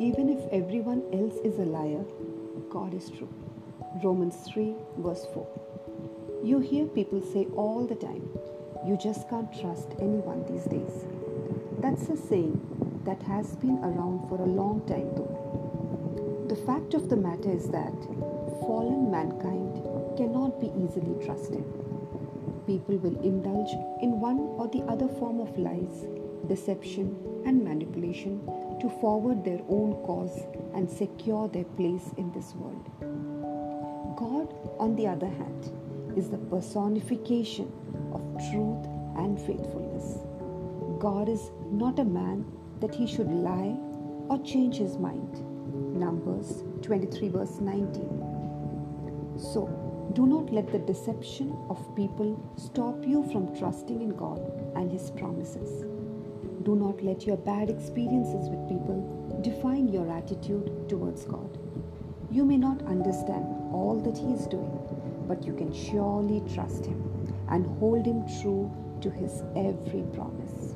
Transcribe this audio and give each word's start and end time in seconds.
Even 0.00 0.28
if 0.28 0.40
everyone 0.50 1.04
else 1.12 1.36
is 1.44 1.58
a 1.60 1.64
liar, 1.64 2.04
God 2.68 2.94
is 2.94 3.10
true. 3.10 3.28
Romans 4.02 4.34
3, 4.52 4.74
verse 4.98 5.24
4. 5.32 5.46
You 6.42 6.58
hear 6.58 6.86
people 6.86 7.22
say 7.22 7.46
all 7.54 7.86
the 7.86 7.94
time, 7.94 8.28
you 8.84 8.96
just 8.96 9.28
can't 9.30 9.52
trust 9.60 9.92
anyone 10.00 10.44
these 10.50 10.64
days. 10.64 11.06
That's 11.78 12.08
a 12.08 12.16
saying 12.16 12.60
that 13.04 13.22
has 13.22 13.54
been 13.56 13.78
around 13.84 14.28
for 14.28 14.40
a 14.40 14.46
long 14.46 14.84
time, 14.88 15.14
though. 15.14 16.46
The 16.48 16.56
fact 16.56 16.94
of 16.94 17.08
the 17.08 17.16
matter 17.16 17.52
is 17.52 17.68
that 17.68 17.94
fallen 18.66 19.12
mankind 19.12 19.80
cannot 20.16 20.60
be 20.60 20.72
easily 20.76 21.24
trusted. 21.24 21.64
People 22.66 22.96
will 22.96 23.20
indulge 23.22 23.70
in 24.02 24.18
one 24.18 24.38
or 24.58 24.66
the 24.66 24.82
other 24.90 25.06
form 25.06 25.38
of 25.38 25.56
lies, 25.56 26.06
deception, 26.48 27.16
and 27.46 27.62
manipulation 27.62 28.40
to 28.80 28.88
forward 29.00 29.44
their 29.44 29.60
own 29.68 29.94
cause 30.04 30.42
and 30.74 30.90
secure 30.90 31.48
their 31.48 31.64
place 31.64 32.10
in 32.16 32.32
this 32.32 32.54
world. 32.54 32.90
God, 34.16 34.54
on 34.78 34.94
the 34.96 35.06
other 35.06 35.28
hand, 35.28 35.72
is 36.16 36.28
the 36.30 36.38
personification 36.38 37.72
of 38.12 38.22
truth 38.50 38.86
and 39.16 39.38
faithfulness. 39.38 40.18
God 41.00 41.28
is 41.28 41.50
not 41.70 41.98
a 41.98 42.04
man 42.04 42.44
that 42.80 42.94
he 42.94 43.06
should 43.06 43.30
lie 43.30 43.76
or 44.28 44.42
change 44.44 44.76
his 44.76 44.96
mind. 44.96 45.44
Numbers 45.98 46.64
23, 46.82 47.28
verse 47.28 47.60
19. 47.60 49.34
So, 49.36 49.68
do 50.14 50.26
not 50.26 50.52
let 50.52 50.70
the 50.70 50.78
deception 50.78 51.56
of 51.68 51.96
people 51.96 52.40
stop 52.56 53.04
you 53.04 53.24
from 53.32 53.56
trusting 53.56 54.00
in 54.00 54.10
God 54.10 54.40
and 54.76 54.92
His 54.92 55.10
promises. 55.10 55.93
Do 56.64 56.74
not 56.74 57.02
let 57.02 57.26
your 57.26 57.36
bad 57.36 57.68
experiences 57.68 58.48
with 58.48 58.68
people 58.68 59.38
define 59.42 59.88
your 59.88 60.10
attitude 60.10 60.88
towards 60.88 61.26
God. 61.26 61.58
You 62.30 62.44
may 62.46 62.56
not 62.56 62.82
understand 62.86 63.44
all 63.70 64.00
that 64.02 64.16
He 64.16 64.32
is 64.32 64.46
doing, 64.46 64.78
but 65.28 65.44
you 65.44 65.52
can 65.52 65.72
surely 65.74 66.42
trust 66.54 66.86
Him 66.86 67.34
and 67.50 67.66
hold 67.78 68.06
Him 68.06 68.24
true 68.40 68.72
to 69.02 69.10
His 69.10 69.42
every 69.54 70.04
promise. 70.14 70.74